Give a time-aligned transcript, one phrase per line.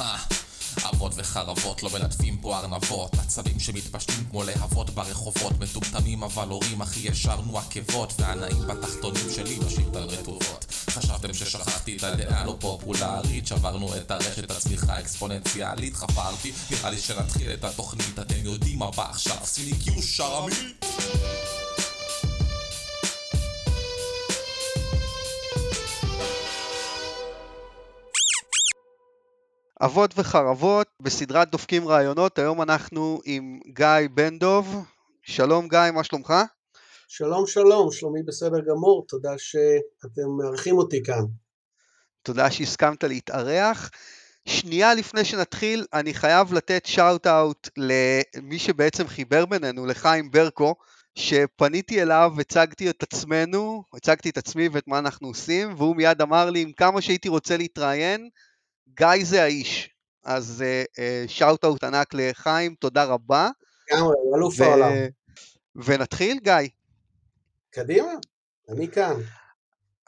[0.00, 0.16] אה,
[0.84, 3.14] אבות וחרבות לא מלטפים פה ארנבות.
[3.18, 5.52] עצבים שמתפשטים כמו להבות ברחובות.
[5.60, 8.12] מטומטמים אבל הורים הכי ישרנו עקבות.
[8.18, 10.66] והנאים בתחתונים שלי משאית על רטובות.
[10.90, 13.46] חשבתם ששכחתי את הדעה לא פופולרית.
[13.46, 18.18] שברנו את הרשת הצמיחה האקספוננציאלית חפרתי נראה לי שנתחיל את התוכנית.
[18.18, 19.36] אתם יודעים מה בא עכשיו?
[19.44, 20.95] סיני קיו שרמית
[29.86, 34.84] אבות וחרבות בסדרת דופקים רעיונות, היום אנחנו עם גיא בן דוב.
[35.22, 36.34] שלום גיא, מה שלומך?
[37.08, 41.22] שלום שלום, שלומי בסדר גמור, תודה שאתם מארחים אותי כאן.
[42.22, 43.90] תודה שהסכמת להתארח.
[44.48, 50.74] שנייה לפני שנתחיל, אני חייב לתת שאוט אאוט למי שבעצם חיבר בינינו, לחיים ברקו,
[51.14, 56.50] שפניתי אליו, הצגתי את עצמנו, הצגתי את עצמי ואת מה אנחנו עושים, והוא מיד אמר
[56.50, 58.28] לי, עם כמה שהייתי רוצה להתראיין,
[58.88, 59.90] גיא זה האיש.
[60.24, 60.64] אז
[61.26, 63.50] שאוט אאוט ענק לחיים, תודה רבה.
[63.90, 64.92] לגמרי, אלוף העולם.
[65.76, 66.68] ונתחיל, גיא.
[67.70, 68.12] קדימה,
[68.68, 69.14] אני כאן.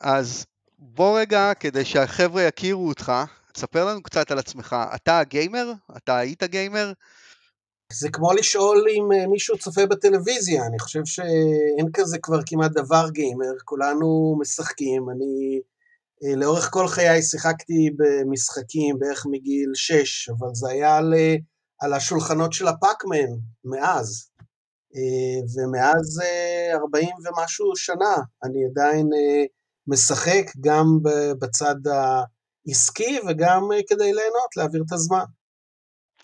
[0.01, 0.47] אז
[0.79, 3.13] בוא רגע, כדי שהחבר'ה יכירו אותך,
[3.53, 4.77] תספר לנו קצת על עצמך.
[4.95, 5.73] אתה גיימר?
[5.97, 6.93] אתה היית גיימר?
[7.93, 13.53] זה כמו לשאול אם מישהו צופה בטלוויזיה, אני חושב שאין כזה כבר כמעט דבר גיימר,
[13.65, 15.61] כולנו משחקים, אני
[16.37, 21.15] לאורך כל חיי שיחקתי במשחקים בערך מגיל 6, אבל זה היה על,
[21.81, 23.29] על השולחנות של הפאקמן,
[23.65, 24.29] מאז.
[25.57, 26.21] ומאז
[26.75, 29.09] 40 ומשהו שנה אני עדיין
[29.87, 30.99] משחק גם
[31.41, 35.25] בצד העסקי וגם כדי ליהנות, להעביר את הזמן.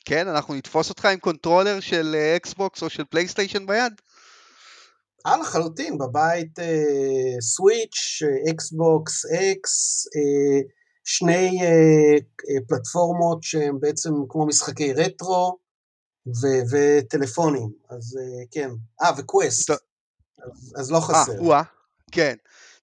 [0.04, 3.92] כן, אנחנו נתפוס אותך עם קונטרולר של אקסבוקס או של פלייסטיישן ביד?
[5.26, 10.60] אה, לחלוטין, בבית אה, סוויץ', אקסבוקס, אקס, אה,
[11.04, 11.68] שני אה,
[12.50, 15.58] אה, פלטפורמות שהן בעצם כמו משחקי רטרו
[16.26, 18.70] ו- וטלפונים, אז אה, כן.
[19.02, 21.52] אה, וקווסט, אז, אז לא חסר.
[21.52, 21.62] אה,
[22.12, 22.34] כן.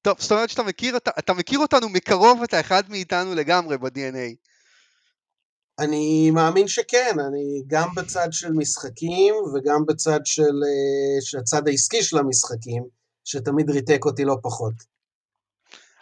[0.02, 4.51] טוב, זאת אומרת שאתה מכיר, אתה, אתה מכיר אותנו מקרוב, אתה אחד מאיתנו לגמרי ב-DNA.
[5.80, 10.54] אני מאמין שכן, אני גם בצד של משחקים וגם בצד של,
[11.22, 12.84] של הצד העסקי של המשחקים,
[13.24, 14.74] שתמיד ריתק אותי לא פחות.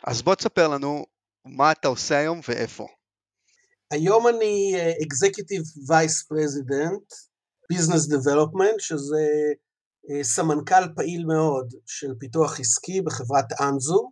[0.03, 1.05] אז בוא תספר לנו
[1.45, 2.87] מה אתה עושה היום ואיפה.
[3.91, 7.15] היום אני Executive Vice President,
[7.73, 9.27] Business Development, שזה
[10.21, 14.11] סמנכ"ל פעיל מאוד של פיתוח עסקי בחברת אנזו.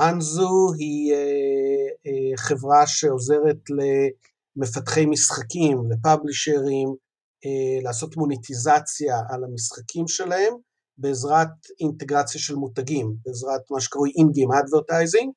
[0.00, 1.14] אנזו היא
[2.36, 3.82] חברה שעוזרת ל...
[4.58, 6.88] מפתחי משחקים, לפאבלישרים,
[7.44, 10.54] אה, לעשות מוניטיזציה על המשחקים שלהם
[10.98, 11.48] בעזרת
[11.80, 15.30] אינטגרציה של מותגים, בעזרת מה שקרוי in-game advertising.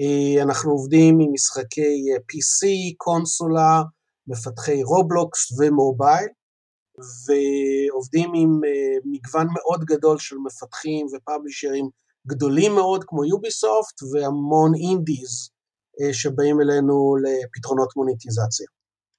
[0.00, 2.66] אה, אנחנו עובדים עם משחקי PC,
[2.96, 3.82] קונסולה,
[4.26, 6.28] מפתחי רובלוקס ומובייל,
[7.26, 11.88] ועובדים עם אה, מגוון מאוד גדול של מפתחים ופאבלישרים
[12.26, 15.50] גדולים מאוד כמו יוביסופט והמון אינדיז
[16.12, 18.66] שבאים אלינו לפתרונות מוניטיזציה.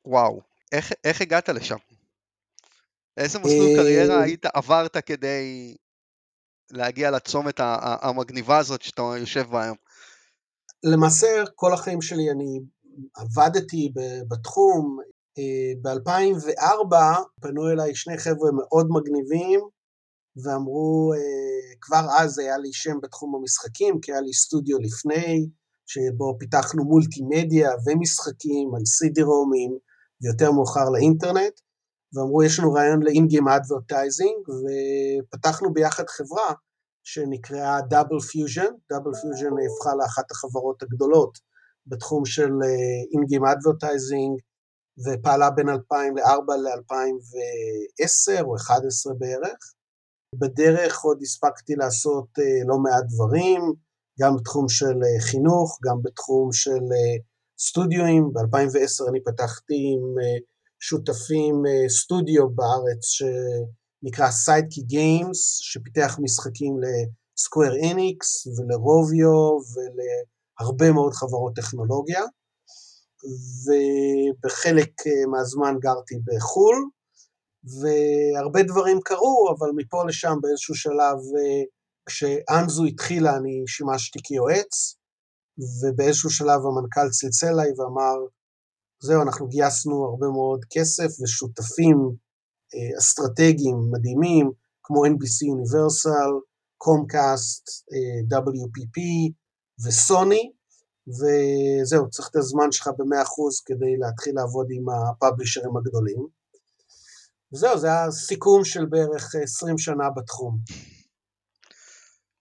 [0.06, 0.42] וואו,
[0.72, 1.78] איך, איך הגעת לשם?
[3.18, 5.76] איזה מסלול קריירה היית עברת כדי
[6.72, 7.56] להגיע לצומת
[8.02, 9.78] המגניבה הזאת שאתה יושב בה היום?
[10.84, 12.60] למעשה כל החיים שלי אני
[13.16, 13.94] עבדתי
[14.28, 14.98] בתחום,
[15.82, 16.96] ב-2004
[17.42, 19.60] פנו אליי שני חבר'ה מאוד מגניבים
[20.44, 21.14] ואמרו,
[21.82, 25.48] כבר אז היה לי שם בתחום המשחקים, כי היה לי סטודיו לפני,
[25.86, 29.78] שבו פיתחנו מולטימדיה ומשחקים על סידי-רומים
[30.22, 31.54] ויותר מאוחר לאינטרנט,
[32.14, 36.54] ואמרו יש לנו רעיון ל-in-game advertising, ופתחנו ביחד חברה
[37.04, 41.38] שנקראה דאבל פיוז'ן, דאבל פיוז'ן הפכה לאחת החברות הגדולות
[41.88, 42.52] בתחום של
[43.16, 44.34] in-game advertising,
[45.06, 49.74] ופעלה בין 2004 ל-2010 או 2011 בערך.
[50.40, 52.28] בדרך עוד הספקתי לעשות
[52.68, 53.62] לא מעט דברים,
[54.22, 56.86] גם בתחום של חינוך, גם בתחום של
[57.60, 60.16] סטודיואים, ב-2010 אני פתחתי עם
[60.80, 72.24] שותפים סטודיו בארץ שנקרא סיידקי גיימס, שפיתח משחקים לסקוויר אניקס ולרוביו ולהרבה מאוד חברות טכנולוגיה,
[73.66, 74.92] ובחלק
[75.32, 76.76] מהזמן גרתי בחו"ל,
[77.82, 81.18] והרבה דברים קרו, אבל מפה לשם באיזשהו שלב
[82.06, 84.96] כשאנזו התחילה אני שימשתי כיועץ,
[85.58, 88.16] ובאיזשהו שלב המנכ"ל צלצל אליי ואמר,
[89.00, 91.98] זהו, אנחנו גייסנו הרבה מאוד כסף ושותפים
[93.00, 94.52] אסטרטגיים מדהימים,
[94.84, 96.32] כמו NBC Universal,
[96.78, 97.64] קומקאסט,
[98.34, 99.02] WPP
[99.86, 100.52] וסוני,
[101.08, 106.28] וזהו, צריך את הזמן שלך ב-100% כדי להתחיל לעבוד עם הפאבלישרים הגדולים.
[107.54, 110.58] וזהו, זה הסיכום של בערך 20 שנה בתחום.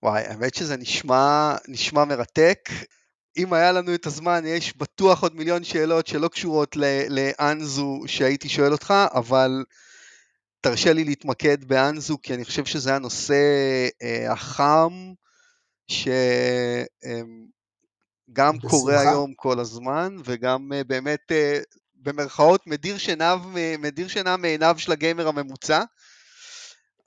[0.05, 2.71] וואי, האמת שזה נשמע, נשמע מרתק.
[3.37, 6.77] אם היה לנו את הזמן, יש בטוח עוד מיליון שאלות שלא קשורות
[7.09, 9.65] לאנזו שהייתי שואל אותך, אבל
[10.61, 13.35] תרשה לי להתמקד באנזו, כי אני חושב שזה הנושא
[14.03, 15.13] אה, החם,
[15.89, 16.15] שגם
[18.39, 21.61] אה, קורה היום כל הזמן, וגם אה, באמת, אה,
[21.95, 23.37] במרכאות, מדיר שינה,
[23.79, 25.83] מדיר שינה מעיניו של הגיימר הממוצע.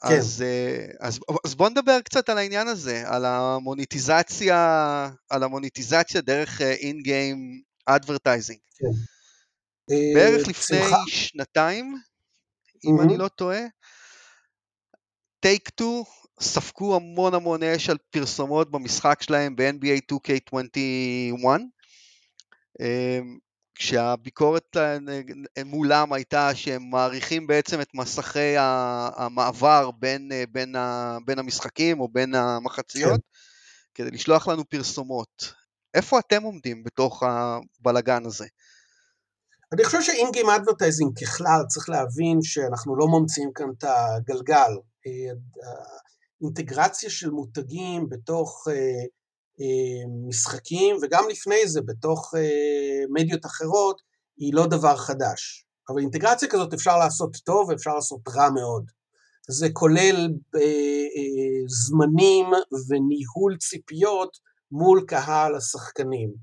[0.01, 0.17] כן.
[0.17, 6.61] אז, אה, אז, אז בוא נדבר קצת על העניין הזה, על המוניטיזציה, על המוניטיזציה דרך
[6.61, 8.59] in-game advertising.
[8.75, 8.85] כן.
[10.15, 11.03] בערך אה, לפני שמחה.
[11.07, 11.95] שנתיים,
[12.85, 13.03] אם mm-hmm.
[13.03, 13.61] אני לא טועה,
[15.39, 16.03] Take 2
[16.41, 21.45] ספגו המון המון אש על פרסומות במשחק שלהם ב-NBA 2K21.
[23.77, 24.77] כשהביקורת
[25.65, 30.75] מולם הייתה שהם מעריכים בעצם את מסכי המעבר בין, בין,
[31.25, 34.03] בין המשחקים או בין המחציות, כן.
[34.03, 35.53] כדי לשלוח לנו פרסומות.
[35.93, 38.45] איפה אתם עומדים בתוך הבלגן הזה?
[39.73, 44.71] אני חושב שאינגיים אדברטייזינג ככלל צריך להבין שאנחנו לא ממציאים כאן את הגלגל.
[46.41, 49.05] אינטגרציה של מותגים בתוך אה, אה,
[50.27, 54.01] משחקים, וגם לפני זה בתוך אה, מדיות אחרות,
[54.37, 55.65] היא לא דבר חדש.
[55.89, 58.91] אבל אינטגרציה כזאת אפשר לעשות טוב ואפשר לעשות רע מאוד.
[59.49, 60.29] זה כולל
[61.67, 62.45] זמנים
[62.89, 64.37] וניהול ציפיות
[64.71, 66.33] מול קהל השחקנים.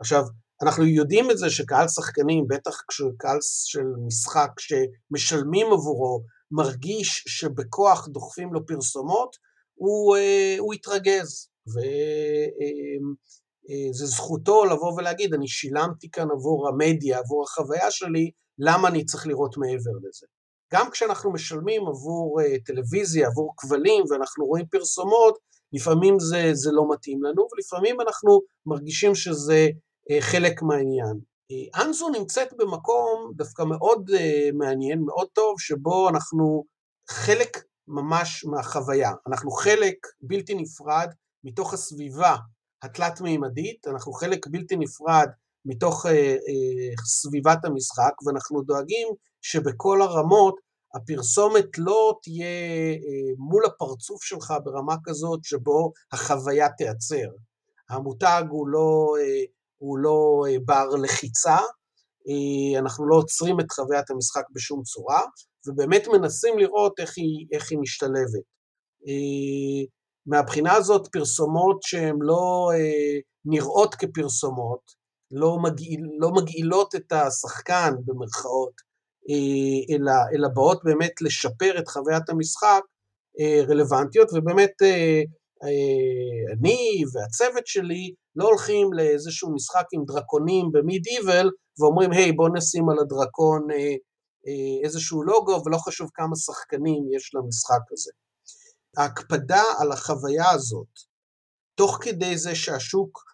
[0.00, 0.24] עכשיו,
[0.62, 8.54] אנחנו יודעים את זה שקהל שחקנים, בטח כשקהל של משחק שמשלמים עבורו, מרגיש שבכוח דוחפים
[8.54, 9.36] לו פרסומות,
[9.74, 10.16] הוא,
[10.58, 11.48] הוא יתרגז.
[11.66, 11.80] וזו
[14.04, 19.26] אה, זכותו לבוא ולהגיד, אני שילמתי כאן עבור המדיה, עבור החוויה שלי, למה אני צריך
[19.26, 20.26] לראות מעבר לזה?
[20.72, 25.38] גם כשאנחנו משלמים עבור uh, טלוויזיה, עבור כבלים, ואנחנו רואים פרסומות,
[25.72, 29.68] לפעמים זה, זה לא מתאים לנו, ולפעמים אנחנו מרגישים שזה
[30.12, 31.20] uh, חלק מהעניין.
[31.82, 34.10] אנזו נמצאת במקום דווקא מאוד
[34.54, 36.64] מעניין, מאוד טוב, שבו אנחנו
[37.10, 39.10] חלק ממש מהחוויה.
[39.26, 41.08] אנחנו חלק בלתי נפרד
[41.44, 42.36] מתוך הסביבה
[42.82, 45.28] התלת-מימדית, אנחנו חלק בלתי נפרד
[45.64, 49.08] מתוך אה, אה, סביבת המשחק, ואנחנו דואגים
[49.42, 50.54] שבכל הרמות
[50.94, 52.46] הפרסומת לא תהיה
[52.92, 57.28] אה, מול הפרצוף שלך ברמה כזאת שבו החוויה תיעצר.
[57.90, 59.44] המותג הוא לא, אה,
[59.78, 61.56] הוא לא אה, בר לחיצה,
[62.28, 65.20] אה, אנחנו לא עוצרים את חוויית המשחק בשום צורה,
[65.66, 68.46] ובאמת מנסים לראות איך היא, איך היא משתלבת.
[69.08, 69.84] אה,
[70.26, 78.72] מהבחינה הזאת פרסומות שהן לא אה, נראות כפרסומות, לא, מגעיל, לא מגעילות את השחקן במרכאות,
[79.30, 82.82] אה, אלא, אלא באות באמת לשפר את חוויית המשחק,
[83.40, 85.22] אה, רלוונטיות, ובאמת אה,
[85.64, 92.36] אה, אני והצוות שלי לא הולכים לאיזשהו משחק עם דרקונים במיד איבל ואומרים היי hey,
[92.36, 93.94] בוא נשים על הדרקון אה,
[94.46, 98.10] אה, איזשהו לוגו ולא חשוב כמה שחקנים יש למשחק הזה.
[98.96, 100.98] ההקפדה על החוויה הזאת,
[101.74, 103.24] תוך כדי זה שהשוק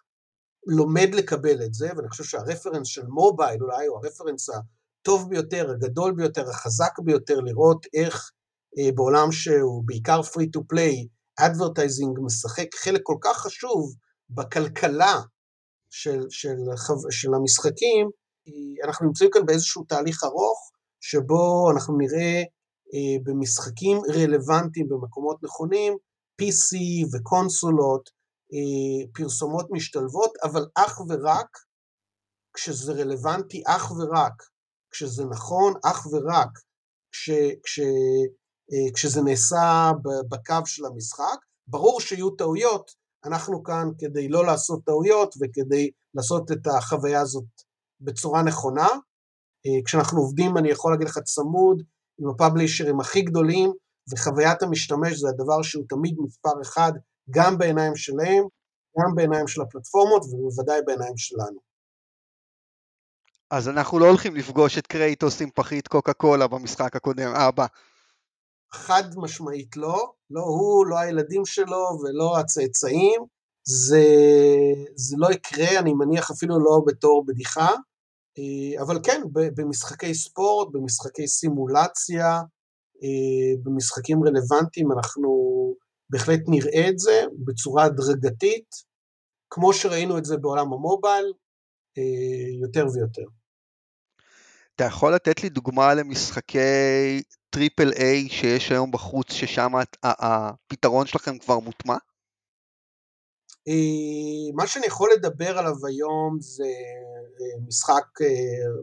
[0.67, 6.13] לומד לקבל את זה, ואני חושב שהרפרנס של מובייל אולי הוא הרפרנס הטוב ביותר, הגדול
[6.15, 8.31] ביותר, החזק ביותר, לראות איך
[8.77, 11.07] אה, בעולם שהוא בעיקר free to play,
[11.41, 13.95] advertising משחק חלק כל כך חשוב
[14.29, 15.21] בכלכלה
[15.89, 16.55] של, של,
[17.09, 18.09] של המשחקים,
[18.85, 22.43] אנחנו נמצאים כאן באיזשהו תהליך ארוך, שבו אנחנו נראה אה,
[23.23, 25.97] במשחקים רלוונטיים במקומות נכונים,
[26.41, 26.77] PC
[27.13, 28.09] וקונסולות,
[28.53, 31.57] אה, פרסומות משתלבות, אבל אך ורק
[32.53, 34.43] כשזה רלוונטי, אך ורק
[34.91, 36.49] כשזה נכון, אך ורק
[37.11, 37.29] כש,
[37.63, 37.79] כש,
[38.71, 39.91] אה, כשזה נעשה
[40.29, 41.37] בקו של המשחק.
[41.67, 42.91] ברור שיהיו טעויות,
[43.25, 47.45] אנחנו כאן כדי לא לעשות טעויות וכדי לעשות את החוויה הזאת
[48.01, 48.87] בצורה נכונה.
[49.85, 51.83] כשאנחנו עובדים, אני יכול להגיד לך צמוד,
[52.19, 53.71] עם הפאבלישרים הכי גדולים,
[54.13, 56.91] וחוויית המשתמש זה הדבר שהוא תמיד מספר אחד,
[57.29, 58.43] גם בעיניים שלהם,
[58.99, 61.59] גם בעיניים של הפלטפורמות, ובוודאי בעיניים שלנו.
[63.51, 67.65] אז אנחנו לא הולכים לפגוש את קרייטוס עם פחית קוקה קולה במשחק הקודם, הבא.
[68.73, 73.21] חד משמעית לא, לא הוא, לא הילדים שלו ולא הצאצאים,
[73.63, 74.05] זה,
[74.95, 77.69] זה לא יקרה, אני מניח אפילו לא בתור בדיחה,
[78.81, 82.41] אבל כן, במשחקי ספורט, במשחקי סימולציה,
[83.03, 85.29] אה, במשחקים רלוונטיים אנחנו
[86.09, 88.75] בהחלט נראה את זה בצורה הדרגתית,
[89.49, 91.33] כמו שראינו את זה בעולם המובייל,
[92.61, 93.25] יותר ויותר.
[94.75, 99.71] אתה יכול לתת לי דוגמה למשחקי triple A שיש היום בחוץ, ששם
[100.03, 101.97] הפתרון שלכם כבר מוטמע?
[103.67, 107.08] אה, מה שאני יכול לדבר עליו היום זה אה,
[107.67, 108.27] משחק אה,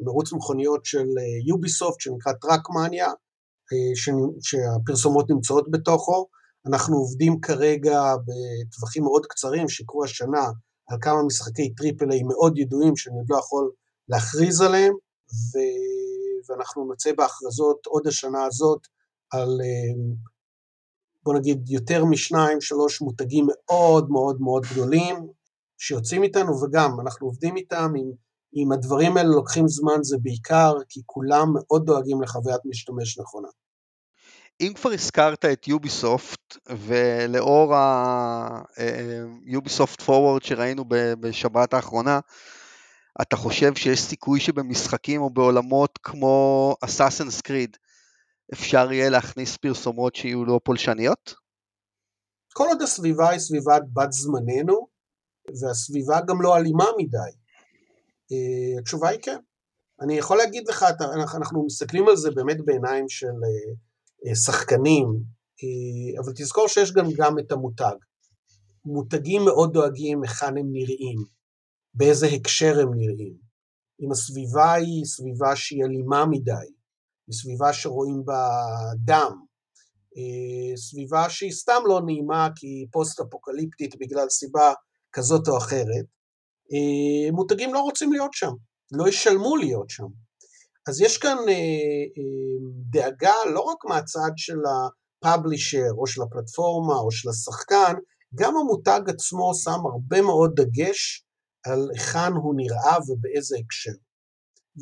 [0.05, 1.07] מרוץ מכוניות של
[1.47, 3.09] יוביסופט שנקרא טראקמניה,
[4.43, 6.27] שהפרסומות נמצאות בתוכו.
[6.67, 10.47] אנחנו עובדים כרגע בטווחים מאוד קצרים שיקרו השנה
[10.89, 13.71] על כמה משחקי triple A מאוד ידועים שאני עוד לא יכול
[14.09, 15.59] להכריז עליהם, ו...
[16.49, 18.81] ואנחנו נצא בהכרזות עוד השנה הזאת
[19.33, 19.61] על
[21.27, 25.17] בוא נגיד יותר משניים, שלוש מותגים מאוד מאוד מאוד גדולים
[25.79, 28.11] שיוצאים איתנו, וגם אנחנו עובדים איתם, אם,
[28.55, 33.49] אם הדברים האלה לוקחים זמן זה בעיקר כי כולם מאוד דואגים לחוויית משתמש נכונה.
[34.61, 38.81] אם כבר הזכרת את יוביסופט, ולאור ה-Ubisoft
[40.01, 40.85] אה, Forward שראינו
[41.21, 42.21] בשבת האחרונה,
[43.23, 47.77] אתה חושב שיש סיכוי שבמשחקים או בעולמות כמו Assassin's Creed
[48.53, 51.35] אפשר יהיה להכניס פרסומות שיהיו לא פולשניות?
[52.53, 54.89] כל עוד הסביבה היא סביבת בת זמננו,
[55.61, 57.46] והסביבה גם לא אלימה מדי.
[58.33, 59.39] Uh, התשובה היא כן.
[60.01, 60.85] אני יכול להגיד לך,
[61.37, 63.27] אנחנו מסתכלים על זה באמת בעיניים של
[64.27, 67.97] uh, שחקנים, uh, אבל תזכור שיש גם, גם את המותג.
[68.85, 71.25] מותגים מאוד דואגים היכן הם נראים,
[71.95, 73.35] באיזה הקשר הם נראים.
[74.01, 76.73] אם הסביבה היא סביבה שהיא אלימה מדי,
[77.29, 78.49] בסביבה שרואים בה
[79.05, 79.47] דם,
[80.17, 84.73] אה, סביבה שהיא סתם לא נעימה כי היא פוסט-אפוקליפטית בגלל סיבה
[85.13, 86.16] כזאת או אחרת, אה,
[87.33, 88.51] מותגים לא רוצים להיות שם,
[88.93, 90.07] לא ישלמו להיות שם.
[90.89, 92.23] אז יש כאן אה,
[92.91, 97.95] דאגה לא רק מהצד של הפאבלישר או של הפלטפורמה או של השחקן,
[98.35, 101.25] גם המותג עצמו שם הרבה מאוד דגש
[101.67, 103.99] על היכן הוא נראה ובאיזה הקשר.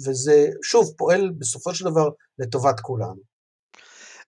[0.06, 3.34] וזה שוב פועל בסופו של דבר לטובת כולנו.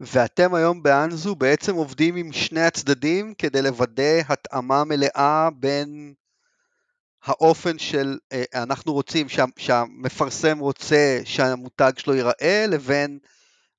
[0.00, 6.14] ואתם היום באנזו בעצם עובדים עם שני הצדדים כדי לוודא התאמה מלאה בין
[7.26, 13.18] האופן של אה, אנחנו רוצים שה, שהמפרסם רוצה שהמותג שלו ייראה לבין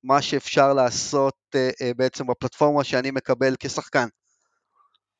[0.04, 4.08] מה שאפשר לעשות אה, אה, בעצם בפלטפורמה שאני מקבל כשחקן.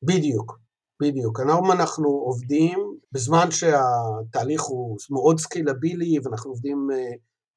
[0.03, 0.59] בדיוק,
[1.01, 1.39] בדיוק.
[1.39, 2.79] היום אנחנו עובדים
[3.11, 7.11] בזמן שהתהליך הוא מאוד סקילבילי ואנחנו עובדים אה,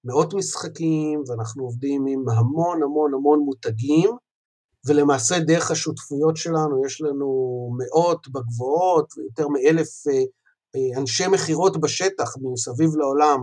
[0.05, 4.11] מאות משחקים ואנחנו עובדים עם המון המון המון מותגים
[4.87, 7.29] ולמעשה דרך השותפויות שלנו יש לנו
[7.79, 10.23] מאות בגבוהות ויותר מאלף אה,
[10.97, 13.39] אנשי מכירות בשטח מסביב לעולם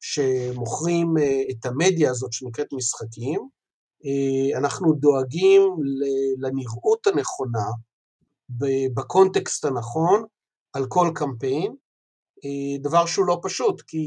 [0.00, 1.14] שמוכרים
[1.50, 3.48] את המדיה הזאת שנקראת משחקים.
[4.56, 5.62] אנחנו דואגים
[6.38, 7.66] לנראות הנכונה
[8.94, 10.24] בקונטקסט הנכון
[10.72, 11.74] על כל קמפיין,
[12.44, 14.06] אה, דבר שהוא לא פשוט, כי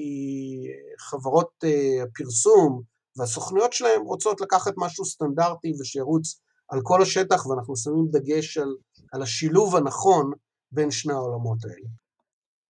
[1.00, 2.82] חברות אה, הפרסום
[3.18, 8.76] והסוכנויות שלהם רוצות לקחת משהו סטנדרטי ושירוץ על כל השטח, ואנחנו שמים דגש על,
[9.14, 10.32] על השילוב הנכון
[10.72, 11.88] בין שני העולמות האלה.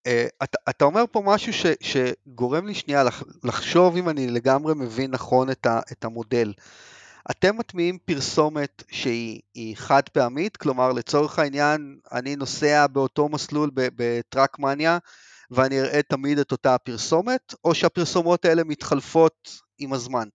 [0.04, 0.10] Uh,
[0.44, 3.04] אתה, אתה אומר פה משהו ש, שגורם לי שנייה
[3.44, 6.54] לחשוב אם אני לגמרי מבין נכון את, ה, את המודל.
[7.32, 14.98] אתם מטמיעים פרסומת שהיא חד פעמית, כלומר לצורך העניין אני נוסע באותו מסלול בטראקמניה
[15.52, 19.50] ואני אראה תמיד את אותה הפרסומת, או שהפרסומות האלה מתחלפות
[19.80, 20.28] עם הזמן?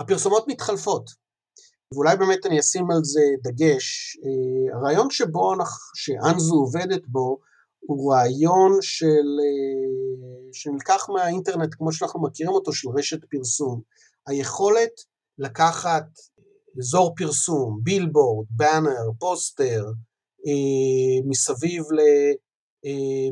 [0.00, 1.10] הפרסומות מתחלפות,
[1.92, 4.16] ואולי באמת אני אשים על זה דגש.
[4.16, 5.54] אה, הרעיון שבו,
[5.94, 7.38] שאנזו עובדת בו,
[7.80, 13.80] הוא רעיון של, אה, שנלקח מהאינטרנט כמו שאנחנו מכירים אותו, של רשת פרסום.
[14.26, 14.92] היכולת
[15.38, 16.06] לקחת
[16.78, 19.84] אזור פרסום, בילבורד, באנר, פוסטר,
[20.46, 21.82] אה, מסביב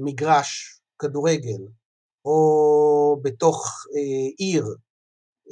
[0.00, 1.62] למגרש כדורגל,
[2.24, 4.64] או בתוך אה, עיר,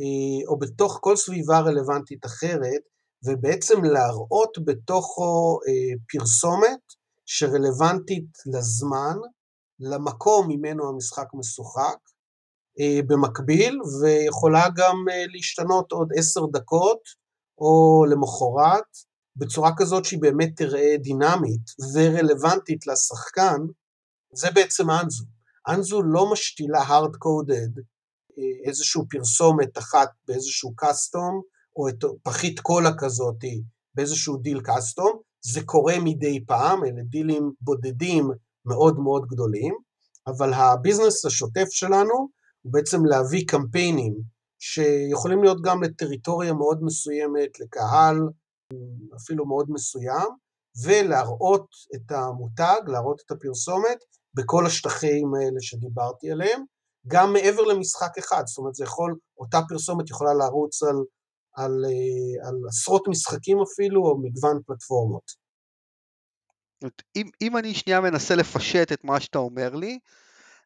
[0.00, 2.82] אה, או בתוך כל סביבה רלוונטית אחרת,
[3.24, 6.80] ובעצם להראות בתוכו אה, פרסומת
[7.26, 9.16] שרלוונטית לזמן,
[9.80, 11.98] למקום ממנו המשחק משוחק,
[12.80, 17.00] אה, במקביל, ויכולה גם אה, להשתנות עוד עשר דקות
[17.58, 18.84] או למחרת,
[19.36, 23.60] בצורה כזאת שהיא באמת תראה דינמית ורלוונטית לשחקן,
[24.32, 25.24] זה בעצם אנזו.
[25.68, 27.80] אנזו לא משתילה hard coded
[28.38, 31.42] אה, איזושהי פרסומת אחת באיזשהו קאסטום,
[31.76, 33.62] או את פחית קולה כזאתי
[33.94, 38.30] באיזשהו deal custom, זה קורה מדי פעם, אלה דילים בודדים
[38.64, 39.74] מאוד מאוד גדולים,
[40.26, 42.14] אבל הביזנס השוטף שלנו
[42.62, 44.14] הוא בעצם להביא קמפיינים
[44.58, 48.16] שיכולים להיות גם לטריטוריה מאוד מסוימת, לקהל
[49.16, 50.28] אפילו מאוד מסוים,
[50.84, 53.98] ולהראות את המותג, להראות את הפרסומת
[54.34, 56.62] בכל השטחים האלה שדיברתי עליהם,
[57.06, 60.96] גם מעבר למשחק אחד, זאת אומרת זה יכול, אותה פרסומת יכולה לרוץ על,
[61.54, 65.42] על, אה, על עשרות משחקים אפילו, או מגוון פלטפורמות.
[67.16, 69.98] אם, אם אני שנייה מנסה לפשט את מה שאתה אומר לי,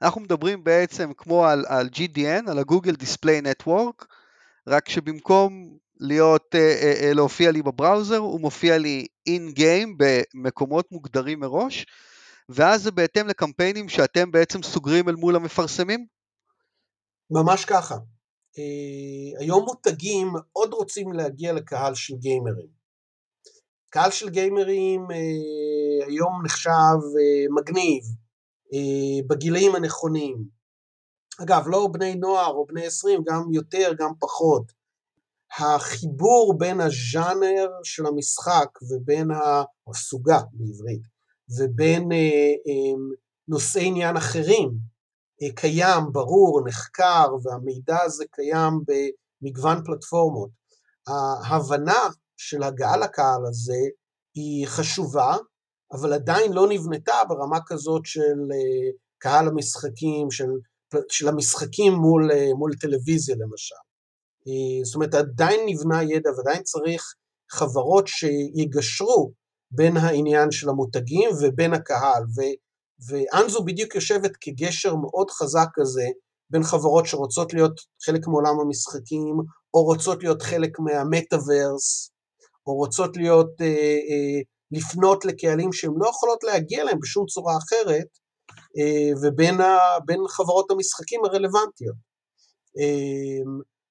[0.03, 4.05] אנחנו מדברים בעצם כמו על, על GDN, על ה-Google Display Network,
[4.67, 11.41] רק שבמקום להיות, אה, אה, אה, להופיע לי בבראוזר, הוא מופיע לי in-game במקומות מוגדרים
[11.41, 11.87] מראש,
[12.49, 16.07] ואז זה בהתאם לקמפיינים שאתם בעצם סוגרים אל מול המפרסמים?
[17.31, 17.95] ממש ככה.
[18.59, 22.69] אה, היום מותגים מאוד רוצים להגיע לקהל של גיימרים.
[23.89, 28.05] קהל של גיימרים אה, היום נחשב אה, מגניב,
[29.27, 30.45] בגילאים הנכונים.
[31.43, 34.73] אגב, לא בני נוער או בני עשרים, גם יותר, גם פחות.
[35.59, 39.29] החיבור בין הז'אנר של המשחק ובין
[39.89, 41.03] הסוגה בעברית,
[41.59, 42.09] ובין
[43.49, 44.71] נושאי עניין אחרים,
[45.55, 50.51] קיים, ברור, נחקר, והמידע הזה קיים במגוון פלטפורמות.
[51.45, 52.01] ההבנה
[52.37, 53.81] של הגעה לקהל הזה
[54.35, 55.37] היא חשובה,
[55.93, 60.49] אבל עדיין לא נבנתה ברמה כזאת של אה, קהל המשחקים, של,
[61.11, 63.75] של המשחקים מול, אה, מול טלוויזיה למשל.
[64.49, 67.15] אה, זאת אומרת, עדיין נבנה ידע ועדיין צריך
[67.51, 69.33] חברות שיגשרו
[69.71, 72.41] בין העניין של המותגים ובין הקהל, ו,
[73.09, 76.07] ואנזו בדיוק יושבת כגשר מאוד חזק כזה
[76.51, 79.37] בין חברות שרוצות להיות חלק מעולם המשחקים,
[79.75, 82.11] או רוצות להיות חלק מהמטאוורס,
[82.67, 88.07] או רוצות להיות, אה, אה, לפנות לקהלים שהן לא יכולות להגיע אליהם בשום צורה אחרת,
[88.79, 89.79] אה, ובין ה,
[90.29, 91.97] חברות המשחקים הרלוונטיות.
[92.79, 93.43] אה,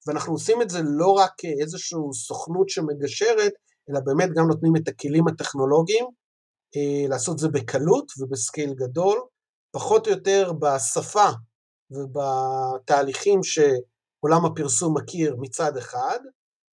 [0.08, 3.54] ואנחנו עושים את זה לא רק כאיזושהי סוכנות שמגשרת,
[3.90, 6.06] אלא באמת גם נותנים את הכלים הטכנולוגיים,
[7.10, 9.20] לעשות זה בקלות ובסקייל גדול,
[9.72, 11.30] פחות או יותר בשפה
[11.92, 16.20] ובתהליכים שעולם הפרסום מכיר מצד אחד,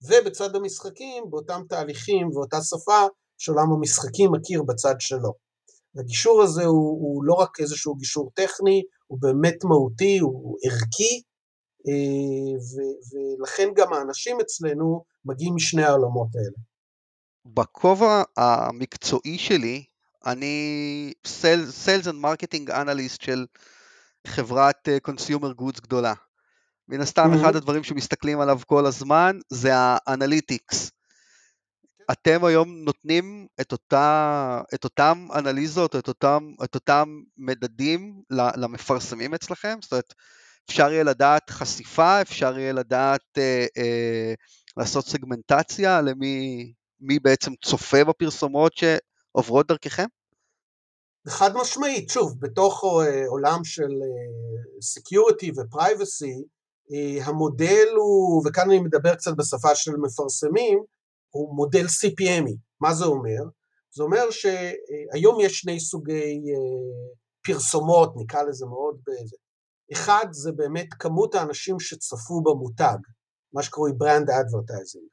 [0.03, 3.07] ובצד המשחקים באותם תהליכים ואותה שפה
[3.39, 5.33] שעולם המשחקים מכיר בצד שלו.
[5.97, 11.23] הגישור הזה הוא, הוא לא רק איזשהו גישור טכני, הוא באמת מהותי, הוא ערכי,
[11.89, 12.77] אה, ו,
[13.11, 16.59] ולכן גם האנשים אצלנו מגיעים משני העולמות האלה.
[17.47, 19.85] בכובע המקצועי שלי,
[20.27, 23.47] אני Sales and Marketing Analyst של
[24.27, 26.15] חברת אה, Consumer Goods גדולה.
[26.89, 27.41] מן הסתם mm-hmm.
[27.41, 30.91] אחד הדברים שמסתכלים עליו כל הזמן זה האנליטיקס.
[32.11, 39.79] אתם היום נותנים את, אותה, את אותם אנליזות, את אותם, את אותם מדדים למפרסמים אצלכם?
[39.83, 40.15] זאת אומרת,
[40.71, 44.35] אפשר יהיה לדעת חשיפה, אפשר יהיה לדעת אה, אה,
[44.77, 48.73] לעשות סגמנטציה למי מי בעצם צופה בפרסומות
[49.33, 50.07] שעוברות דרככם?
[51.29, 53.91] חד משמעית, שוב, בתוך אה, עולם של
[54.83, 56.45] security אה, ו privacy,
[56.93, 60.83] אה, המודל הוא, וכאן אני מדבר קצת בשפה של מפרסמים,
[61.31, 62.57] הוא מודל CPMי.
[62.81, 63.43] מה זה אומר?
[63.95, 66.43] זה אומר שהיום יש שני סוגי
[67.45, 69.01] פרסומות, נקרא לזה מאוד.
[69.93, 72.99] אחד זה באמת כמות האנשים שצפו במותג,
[73.53, 75.09] מה שקרוי brand advertising.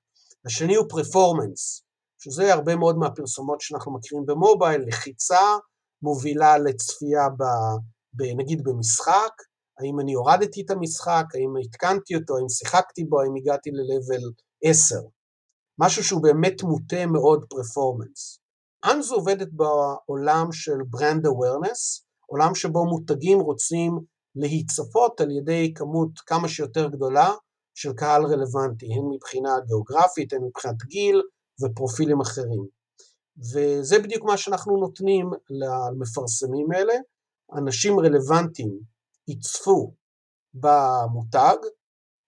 [0.45, 1.83] השני הוא פרפורמנס,
[2.19, 5.57] שזה הרבה מאוד מהפרסומות שאנחנו מכירים במובייל, לחיצה
[6.01, 7.43] מובילה לצפייה ב,
[8.13, 9.31] ב, נגיד במשחק,
[9.79, 14.95] האם אני הורדתי את המשחק, האם התקנתי אותו, האם שיחקתי בו, האם הגעתי ל-level 10.
[15.79, 18.39] משהו שהוא באמת מוטה מאוד פרפורמנס.
[18.85, 23.99] אנזו עובדת בעולם של ברנד אווירנס, עולם שבו מותגים רוצים
[24.35, 27.31] להיצפות על ידי כמות כמה שיותר גדולה
[27.75, 31.21] של קהל רלוונטי, הן מבחינה גיאוגרפית, הן מבחינת גיל
[31.61, 32.65] ופרופילים אחרים.
[33.37, 36.93] וזה בדיוק מה שאנחנו נותנים למפרסמים האלה,
[37.57, 38.79] אנשים רלוונטיים
[39.27, 39.93] יצפו
[40.53, 41.57] במותג,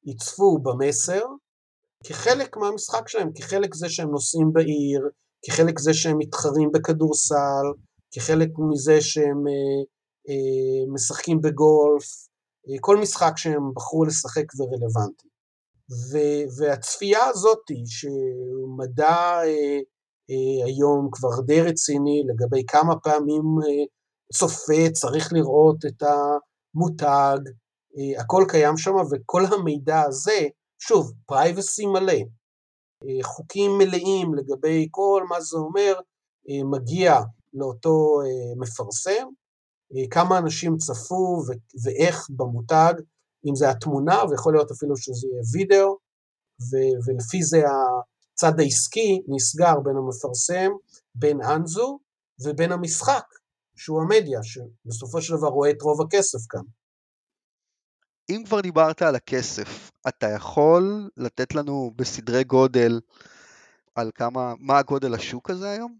[0.05, 1.21] יצפו במסר,
[2.03, 5.09] כחלק מהמשחק שלהם, כחלק זה שהם נוסעים בעיר,
[5.45, 7.65] כחלק זה שהם מתחרים בכדורסל,
[8.11, 9.83] כחלק מזה שהם אה,
[10.29, 12.27] אה, משחקים בגולף,
[12.69, 15.27] אה, כל משחק שהם בחרו לשחק ורלוונטי.
[16.57, 19.79] והצפייה הזאת, שמדע אה,
[20.29, 23.85] אה, היום כבר די רציני לגבי כמה פעמים אה,
[24.33, 27.39] צופה צריך לראות את המותג,
[27.97, 30.47] אה, הכל קיים שם, וכל המידע הזה,
[30.79, 32.13] שוב, פרייבסי מלא,
[33.03, 35.93] אה, חוקים מלאים לגבי כל מה זה אומר,
[36.49, 37.15] אה, מגיע
[37.53, 39.27] לאותו אה, מפרסם,
[39.95, 41.43] אה, כמה אנשים צפו
[41.83, 42.93] ואיך במותג,
[43.49, 45.97] אם זה התמונה, ויכול להיות אפילו שזה יהיה וידאו,
[47.05, 47.61] ולפי זה
[48.33, 50.71] הצד העסקי נסגר בין המפרסם
[51.15, 51.99] בין אנזו
[52.45, 53.23] ובין המשחק,
[53.75, 56.61] שהוא המדיה, שבסופו של דבר רואה את רוב הכסף כאן.
[58.29, 62.99] אם כבר דיברת על הכסף, אתה יכול לתת לנו בסדרי גודל
[63.95, 65.97] על כמה, מה הגודל השוק הזה היום?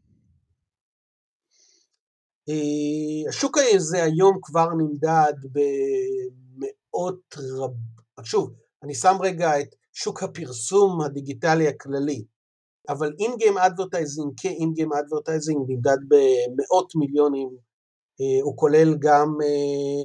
[2.50, 5.34] אה, השוק הזה היום כבר נמדד
[6.94, 7.72] במאות רב...
[8.24, 12.26] שוב, אני שם רגע את שוק הפרסום הדיגיטלי הכללי,
[12.90, 17.50] אבל in-game advertising כ in-game advertising נמדד במאות מיליונים,
[18.22, 20.04] אה, הוא כולל גם אה,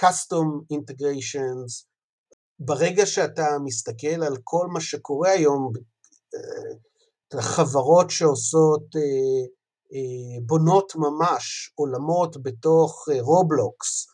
[0.00, 1.84] custom integrations,
[2.58, 5.72] ברגע שאתה מסתכל על כל מה שקורה היום,
[7.34, 8.82] חברות שעושות,
[10.46, 14.06] בונות ממש עולמות בתוך רובלוקס,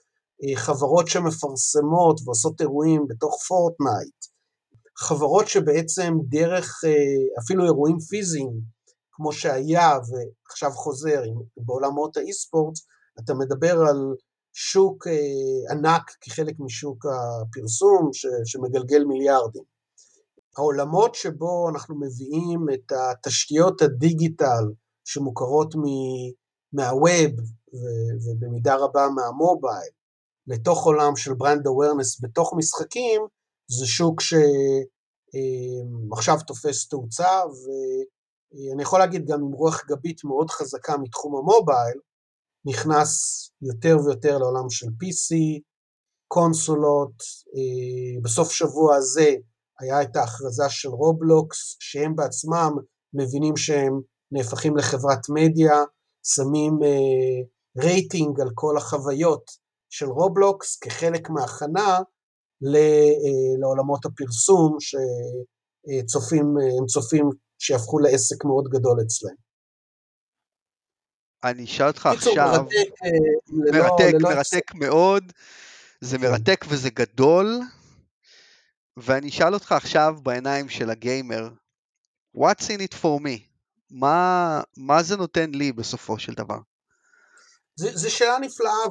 [0.54, 4.24] חברות שמפרסמות ועושות אירועים בתוך פורטנייט,
[4.98, 6.80] חברות שבעצם דרך
[7.44, 8.60] אפילו אירועים פיזיים,
[9.12, 11.22] כמו שהיה ועכשיו חוזר
[11.56, 12.74] בעולמות האי-ספורט,
[13.24, 14.14] אתה מדבר על
[14.52, 15.06] שוק
[15.70, 18.10] ענק כחלק משוק הפרסום
[18.44, 19.62] שמגלגל מיליארדים.
[20.56, 24.64] העולמות שבו אנחנו מביאים את התשתיות הדיגיטל
[25.04, 25.74] שמוכרות
[26.72, 27.32] מהווב
[28.24, 29.90] ובמידה רבה מהמובייל
[30.46, 33.20] לתוך עולם של brand awareness בתוך משחקים,
[33.70, 34.38] זה שוק שעכשיו
[36.46, 41.98] תופס תאוצה ואני יכול להגיד גם עם רוח גבית מאוד חזקה מתחום המובייל,
[42.66, 43.10] נכנס
[43.62, 45.36] יותר ויותר לעולם של PC,
[46.28, 47.14] קונסולות,
[48.22, 49.34] בסוף שבוע הזה
[49.80, 52.72] היה את ההכרזה של רובלוקס, שהם בעצמם
[53.14, 54.00] מבינים שהם
[54.32, 55.84] נהפכים לחברת מדיה,
[56.26, 56.78] שמים
[57.78, 59.63] רייטינג על כל החוויות
[59.96, 61.98] של רובלוקס כחלק מההכנה
[63.60, 66.44] לעולמות הפרסום שצופים,
[66.78, 69.34] הם צופים שיהפכו לעסק מאוד גדול אצלם.
[71.44, 72.90] אני אשאל אותך עכשיו, מרתק,
[73.48, 75.32] מרתק, ללא מרתק מאוד,
[76.00, 76.22] זה כן.
[76.22, 77.60] מרתק וזה גדול,
[78.96, 81.48] ואני אשאל אותך עכשיו בעיניים של הגיימר,
[82.36, 83.40] what's in it for me?
[83.90, 86.58] מה, מה זה נותן לי בסופו של דבר?
[87.76, 88.84] זו שאלה נפלאה,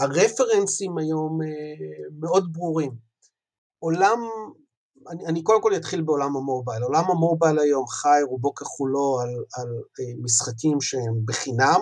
[0.00, 1.38] והרפרנסים היום
[2.20, 2.92] מאוד ברורים.
[3.78, 4.18] עולם
[5.10, 6.82] אני, אני קודם כל אתחיל בעולם המובייל.
[6.82, 9.68] עולם המובייל היום חי רובו ככולו על, על
[10.00, 11.80] אה, משחקים שהם בחינם,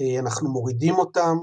[0.00, 1.36] אה, אנחנו מורידים אותם,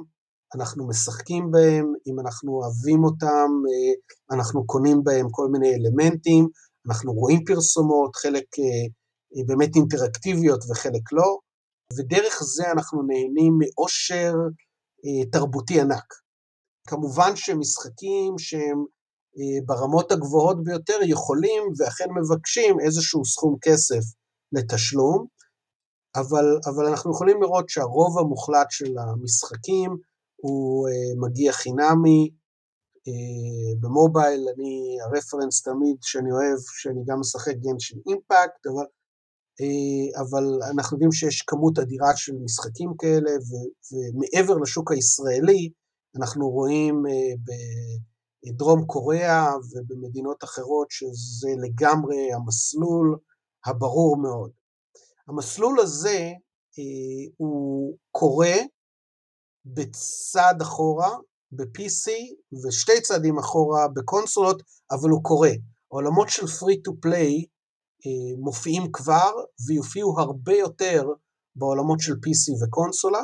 [0.56, 6.48] אנחנו משחקים בהם, אם אנחנו אוהבים אותם, אה, אנחנו קונים בהם כל מיני אלמנטים,
[6.88, 8.46] אנחנו רואים פרסומות, חלק
[9.48, 11.38] באמת אינטראקטיביות וחלק לא,
[11.98, 14.34] ודרך זה אנחנו נהנים מאושר
[15.32, 16.14] תרבותי ענק.
[16.88, 18.86] כמובן שמשחקים שהם
[19.38, 24.02] אה, ברמות הגבוהות ביותר יכולים ואכן מבקשים איזשהו סכום כסף
[24.52, 25.26] לתשלום,
[26.16, 29.98] אבל, אבל אנחנו יכולים לראות שהרוב המוחלט של המשחקים
[30.36, 32.30] הוא uh, מגיע חינמי,
[33.80, 38.86] במובייל אני, הרפרנס תמיד שאני אוהב, שאני גם משחק גיים של אימפקט, אבל,
[40.22, 43.32] אבל אנחנו יודעים שיש כמות אדירה של משחקים כאלה,
[43.92, 45.70] ומעבר לשוק הישראלי,
[46.16, 53.18] אנחנו רואים uh, דרום קוריאה ובמדינות אחרות שזה לגמרי המסלול
[53.66, 54.52] הברור מאוד.
[55.28, 56.34] המסלול הזה
[56.80, 58.56] אה, הוא קורה
[59.66, 61.18] בצד אחורה
[61.52, 62.12] ב-PC
[62.68, 65.52] ושתי צעדים אחורה בקונסולות, אבל הוא קורה.
[65.92, 67.50] העולמות של free to play אה,
[68.38, 69.32] מופיעים כבר
[69.68, 71.04] ויופיעו הרבה יותר
[71.56, 73.24] בעולמות של PC וקונסולה,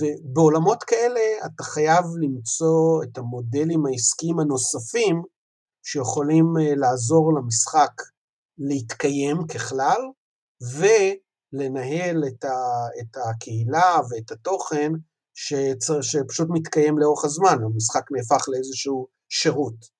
[0.00, 5.22] ובעולמות כאלה אתה חייב למצוא את המודלים העסקיים הנוספים
[5.82, 7.92] שיכולים אה, לעזור למשחק
[8.58, 10.00] להתקיים ככלל,
[10.76, 12.56] ולנהל את, ה,
[13.00, 14.92] את הקהילה ואת התוכן
[15.34, 19.95] שצר, שפשוט מתקיים לאורך הזמן, המשחק נהפך לאיזשהו שירות.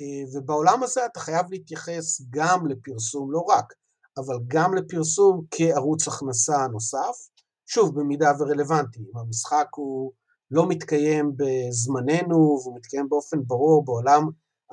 [0.00, 3.72] אה, ובעולם הזה אתה חייב להתייחס גם לפרסום, לא רק,
[4.18, 7.28] אבל גם לפרסום כערוץ הכנסה נוסף,
[7.66, 10.12] שוב, במידה ורלוונטי, אם המשחק הוא
[10.50, 14.22] לא מתקיים בזמננו והוא מתקיים באופן ברור בעולם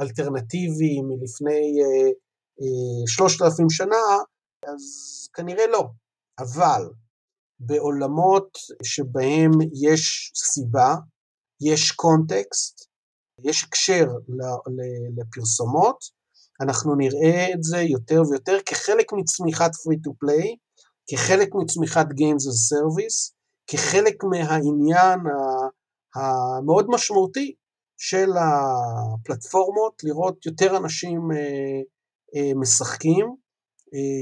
[0.02, 1.80] אלטרנטיבי מלפני
[3.08, 3.96] שלושת אלפים שנה,
[4.68, 4.84] אז
[5.34, 5.90] כנראה לא.
[6.40, 6.90] אבל
[7.60, 10.96] בעולמות שבהם יש סיבה,
[11.62, 12.91] יש קונטקסט,
[13.44, 14.08] יש הקשר
[15.18, 15.98] לפרסומות,
[16.62, 20.48] אנחנו נראה את זה יותר ויותר כחלק מצמיחת free to play,
[21.08, 23.34] כחלק מצמיחת Games as Service,
[23.68, 25.20] כחלק מהעניין
[26.16, 27.56] המאוד משמעותי
[27.98, 31.82] של הפלטפורמות, לראות יותר אנשים אה,
[32.36, 33.36] אה, משחקים,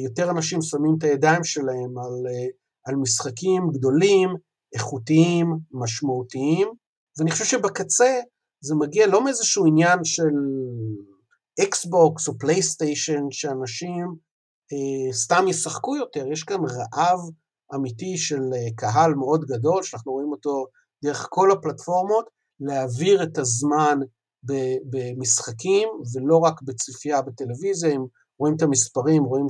[0.03, 2.27] יותר אנשים שמים את הידיים שלהם על,
[2.86, 4.29] על משחקים גדולים,
[4.75, 6.67] איכותיים, משמעותיים,
[7.17, 8.19] ואני חושב שבקצה
[8.62, 10.34] זה מגיע לא מאיזשהו עניין של
[11.63, 14.15] אקסבוקס או פלייסטיישן שאנשים
[14.74, 17.19] אה, סתם ישחקו יותר, יש כאן רעב
[17.76, 20.65] אמיתי של אה, קהל מאוד גדול, שאנחנו רואים אותו
[21.04, 22.26] דרך כל הפלטפורמות,
[22.60, 24.00] להעביר את הזמן
[24.89, 28.06] במשחקים ולא רק בצפייה בטלוויזיה, אם
[28.39, 29.48] רואים את המספרים, רואים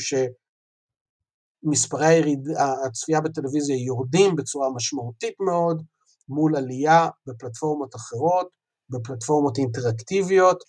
[1.65, 2.48] שמספרי היריד,
[2.86, 5.84] הצפייה בטלוויזיה יורדים בצורה משמעותית מאוד,
[6.30, 8.59] מול עלייה בפלטפורמות אחרות,
[8.89, 10.63] בפלטפורמות אינטראקטיביות,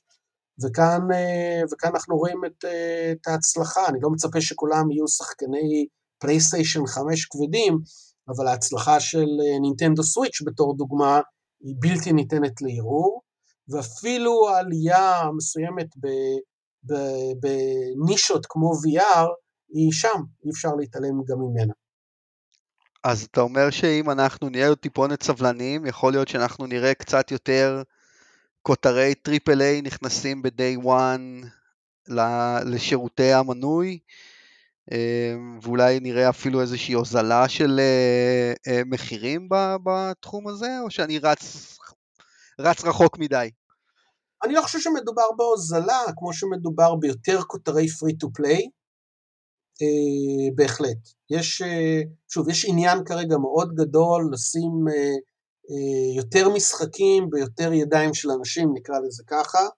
[0.63, 5.87] וכאן, אה, וכאן אנחנו רואים את, אה, את ההצלחה, אני לא מצפה שכולם יהיו שחקני
[6.19, 7.79] פלייסטיישן 5 כבדים,
[8.29, 9.27] אבל ההצלחה של
[9.61, 11.21] נינטנדו אה, סוויץ' בתור דוגמה
[11.61, 13.23] היא בלתי ניתנת לערעור,
[13.69, 15.87] ואפילו העלייה מסוימת
[17.41, 19.27] בנישות כמו VR
[19.73, 21.73] היא שם, אי אפשר להתעלם גם ממנה.
[23.05, 27.83] אז אתה אומר שאם אנחנו נהיה עוד טיפונת סבלניים, יכול להיות שאנחנו נראה קצת יותר
[28.63, 31.47] כותרי triple A נכנסים ב-day one
[32.67, 33.99] לשירותי המנוי,
[34.93, 39.49] אמ, ואולי נראה אפילו איזושהי הוזלה של אה, אה, מחירים
[39.85, 41.77] בתחום הזה, או שאני רץ,
[42.61, 43.51] רץ רחוק מדי?
[44.45, 48.63] אני לא חושב שמדובר בהוזלה, כמו שמדובר ביותר כותרי free to play,
[49.83, 50.99] אה, בהחלט.
[51.31, 51.63] יש,
[52.29, 54.71] שוב, יש עניין כרגע מאוד גדול לשים
[56.17, 59.69] יותר משחקים ביותר ידיים של אנשים, נקרא לזה ככה,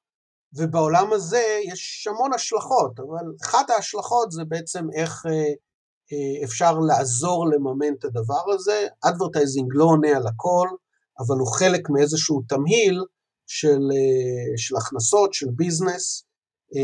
[0.55, 5.33] ובעולם הזה יש המון השלכות, אבל אחת ההשלכות זה בעצם איך אה,
[6.13, 8.87] אה, אפשר לעזור לממן את הדבר הזה.
[9.05, 10.69] advertising לא עונה על הכל,
[11.19, 13.01] אבל הוא חלק מאיזשהו תמהיל
[13.47, 13.81] של,
[14.57, 16.25] של הכנסות, של business.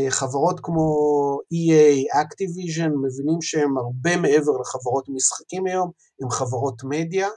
[0.09, 0.87] חברות כמו
[1.53, 5.91] EA, Activision, מבינים שהם הרבה מעבר לחברות משחקים היום,
[6.21, 7.27] הם חברות מדיה,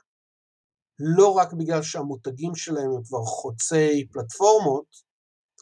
[1.03, 4.87] לא רק בגלל שהמותגים שלהם הם כבר חוצי פלטפורמות,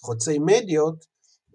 [0.00, 1.04] חוצי מדיות,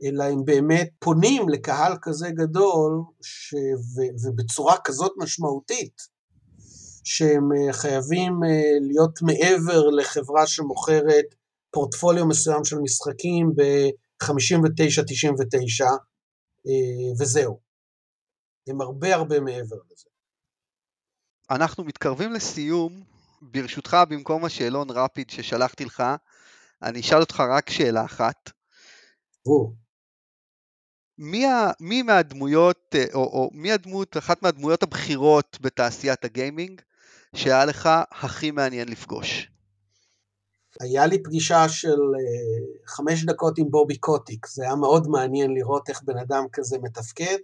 [0.04, 3.54] אלא הם באמת פונים לקהל כזה גדול ש...
[3.54, 4.02] ו...
[4.24, 6.02] ובצורה כזאת משמעותית,
[7.04, 11.26] שהם אה, חייבים אה, להיות מעבר לחברה שמוכרת
[11.71, 15.86] פורטפוליו מסוים של משחקים ב-59-99
[16.67, 17.60] אה, וזהו.
[18.67, 20.10] הם הרבה הרבה מעבר לזה.
[21.50, 23.04] אנחנו מתקרבים לסיום,
[23.51, 26.03] ברשותך, במקום השאלון רפיד ששלחתי לך,
[26.84, 28.49] אני אשאל אותך רק שאלה אחת.
[29.45, 29.73] או.
[31.17, 36.81] מי, ה, מי מהדמויות, או, או מי הדמות, אחת מהדמויות הבכירות בתעשיית הגיימינג,
[37.36, 39.51] שהיה לך הכי מעניין לפגוש?
[40.79, 45.89] היה לי פגישה של uh, חמש דקות עם בובי קוטיק, זה היה מאוד מעניין לראות
[45.89, 47.38] איך בן אדם כזה מתפקד.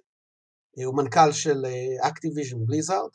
[0.86, 1.66] הוא מנכ"ל של
[2.02, 3.10] אקטיביז'ן בליזארד.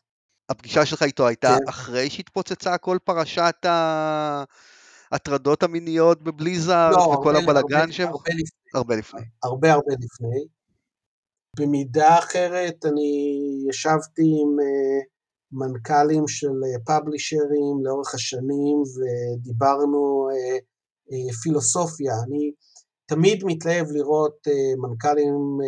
[0.49, 1.69] הפגישה שלך איתו הייתה כן.
[1.69, 3.67] אחרי שהתפוצצה כל פרשת
[5.13, 8.09] ההטרדות המיניות בבליזארד לא, וכל הבלגן שם?
[8.09, 8.71] הרבה לפני.
[8.75, 9.21] הרבה לפני.
[9.43, 10.47] הרבה הרבה לפני.
[11.59, 13.37] במידה אחרת אני
[13.69, 15.05] ישבתי עם uh,
[15.53, 16.53] מנכ"לים של
[16.87, 22.13] פאבלישרים uh, לאורך השנים ודיברנו uh, פילוסופיה.
[22.27, 22.53] אני
[23.07, 24.47] תמיד מתלהב לראות
[24.79, 25.59] מנכ"לים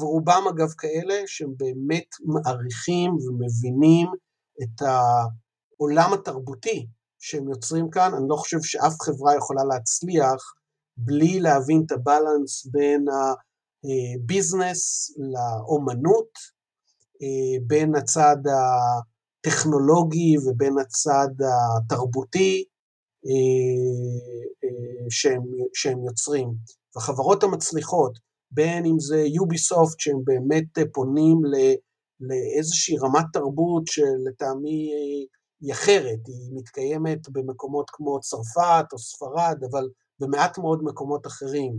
[0.00, 4.06] ורובם אגב כאלה שהם באמת מעריכים ומבינים
[4.62, 6.86] את העולם התרבותי
[7.18, 10.54] שהם יוצרים כאן, אני לא חושב שאף חברה יכולה להצליח
[10.96, 13.04] בלי להבין את הבלנס בין
[13.84, 16.30] הביזנס לאומנות,
[17.66, 18.36] בין הצד
[19.46, 21.28] הטכנולוגי ובין הצד
[21.78, 22.64] התרבותי
[25.10, 25.42] שהם,
[25.74, 26.48] שהם יוצרים.
[26.96, 28.18] והחברות המצליחות
[28.50, 31.38] בין אם זה יוביסופט שהם באמת אה, פונים
[32.20, 34.90] לאיזושהי רמת תרבות שלטעמי
[35.60, 39.88] היא אחרת, היא מתקיימת במקומות כמו צרפת או ספרד, אבל
[40.20, 41.78] במעט מאוד מקומות אחרים.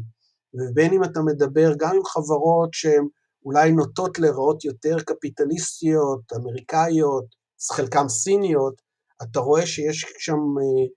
[0.53, 3.07] ובין אם אתה מדבר גם עם חברות שהן
[3.45, 7.25] אולי נוטות להיראות יותר קפיטליסטיות, אמריקאיות,
[7.71, 8.81] חלקן סיניות,
[9.23, 10.89] אתה רואה שיש שם uh,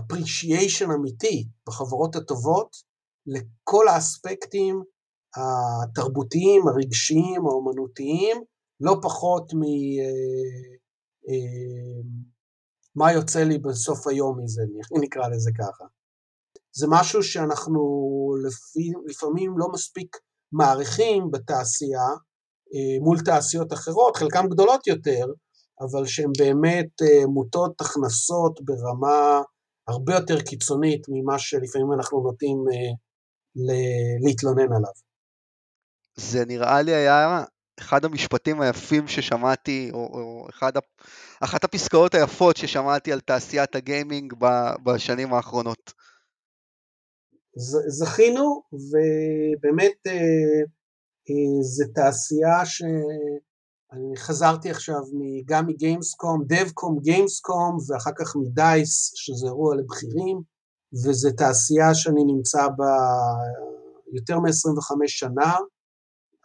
[0.00, 2.93] uh, אמיתי בחברות הטובות,
[3.26, 4.82] לכל האספקטים
[5.36, 8.44] התרבותיים, הרגשיים, האומנותיים,
[8.80, 9.68] לא פחות ממה
[13.06, 14.62] אה, אה, יוצא לי בסוף היום מזה,
[15.00, 15.84] נקרא לזה ככה.
[16.76, 17.80] זה משהו שאנחנו
[19.06, 20.16] לפעמים לא מספיק
[20.52, 22.08] מעריכים בתעשייה
[22.74, 25.26] אה, מול תעשיות אחרות, חלקן גדולות יותר,
[25.80, 26.90] אבל שהן באמת
[27.28, 29.42] מוטות הכנסות ברמה
[29.88, 32.64] הרבה יותר קיצונית ממה שלפעמים אנחנו נוטים
[34.24, 34.92] להתלונן עליו.
[36.16, 37.44] זה נראה לי היה
[37.80, 40.72] אחד המשפטים היפים ששמעתי, או, או אחד,
[41.40, 44.34] אחת הפסקאות היפות ששמעתי על תעשיית הגיימינג
[44.84, 45.92] בשנים האחרונות.
[47.88, 50.12] זכינו, ובאמת אה,
[51.30, 55.00] אה, זו תעשייה שאני חזרתי עכשיו
[55.44, 60.53] גם מגיימסקום, דבקום, גיימסקום, ואחר כך מדייס, שזה אירוע לבכירים,
[61.02, 62.96] וזו תעשייה שאני נמצא בה
[64.12, 65.52] יותר מ-25 שנה.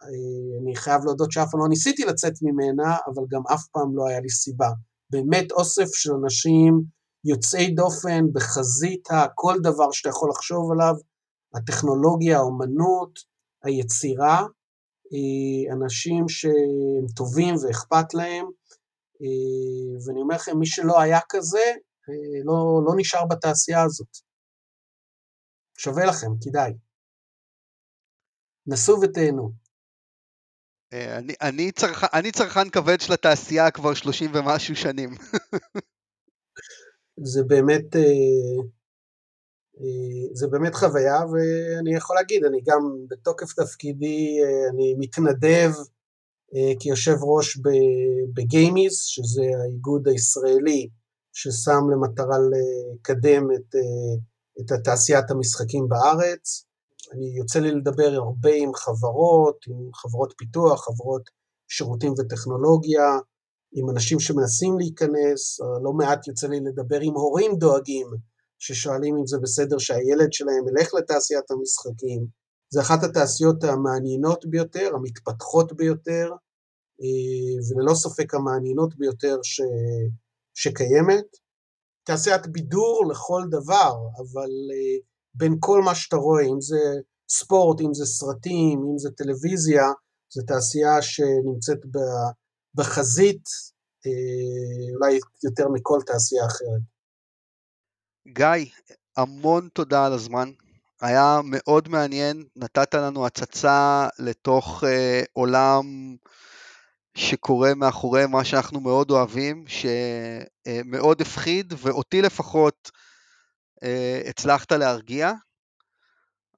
[0.02, 4.08] אה, אני חייב להודות שאף פעם לא ניסיתי לצאת ממנה, אבל גם אף פעם לא
[4.08, 4.68] היה לי סיבה.
[5.10, 6.82] באמת אוסף של אנשים
[7.24, 10.94] יוצאי דופן בחזית כל דבר שאתה יכול לחשוב עליו,
[11.54, 13.18] הטכנולוגיה, האומנות,
[13.64, 14.46] היצירה,
[15.12, 18.46] אה, אנשים שהם טובים ואכפת להם,
[19.22, 21.64] אה, ואני אומר לכם, מי שלא היה כזה,
[22.44, 24.29] לא, לא נשאר בתעשייה הזאת.
[25.82, 26.72] שווה לכם, כדאי.
[28.66, 29.52] נסו ותהנו.
[30.92, 35.10] אה, אני, אני, צרכ, אני צרכן כבד של התעשייה כבר 30 ומשהו שנים.
[37.32, 38.62] זה באמת, אה,
[39.80, 44.38] אה, זה באמת חוויה, ואני יכול להגיד, אני גם בתוקף תפקידי,
[44.70, 45.70] אני מתנדב
[46.80, 47.58] כיושב ראש
[48.34, 50.88] בגיימיז, שזה האיגוד הישראלי
[51.32, 53.74] ששם למטרה לקדם את,
[54.60, 56.64] את התעשיית המשחקים בארץ.
[57.12, 61.22] אני יוצא לי לדבר הרבה עם חברות, עם חברות פיתוח, חברות
[61.68, 63.18] שירותים וטכנולוגיה,
[63.72, 68.06] עם אנשים שמנסים להיכנס, לא מעט יוצא לי לדבר עם הורים דואגים,
[68.58, 72.26] ששואלים אם זה בסדר שהילד שלהם ילך לתעשיית המשחקים.
[72.72, 76.30] זה אחת התעשיות המעניינות ביותר, המתפתחות ביותר,
[77.02, 79.60] אה, וללא ספק המעניינות ביותר ש...
[80.54, 81.26] שקיימת.
[82.04, 84.98] תעשיית בידור לכל דבר, אבל אה,
[85.34, 86.80] בין כל מה שאתה רואה, אם זה
[87.28, 89.84] ספורט, אם זה סרטים, אם זה טלוויזיה,
[90.34, 91.78] זו תעשייה שנמצאת
[92.74, 93.44] בחזית
[94.06, 96.82] אה, אולי יותר מכל תעשייה אחרת.
[98.28, 98.70] גיא,
[99.16, 100.50] המון תודה על הזמן.
[101.00, 106.16] היה מאוד מעניין, נתת לנו הצצה לתוך אה, עולם
[107.14, 112.90] שקורה מאחורי מה שאנחנו מאוד אוהבים, שמאוד הפחיד, ואותי לפחות
[113.82, 115.32] אה, הצלחת להרגיע.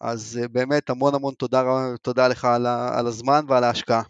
[0.00, 1.62] אז אה, באמת המון המון תודה,
[2.02, 4.02] תודה לך על, על הזמן ועל ההשקעה.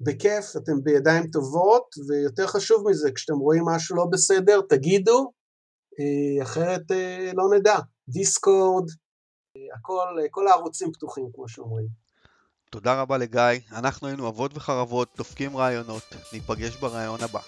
[0.00, 5.32] בכיף, אתם בידיים טובות, ויותר חשוב מזה, כשאתם רואים משהו לא בסדר, תגידו,
[6.00, 6.82] אה, אחרת
[7.34, 7.76] לא נדע.
[8.08, 8.90] דיסקורד,
[9.78, 12.05] הכל, כל הערוצים פתוחים, כמו שאומרים.
[12.70, 16.02] תודה רבה לגיא, אנחנו היינו אבות וחרבות, דופקים רעיונות,
[16.32, 17.40] ניפגש ברעיון הבא.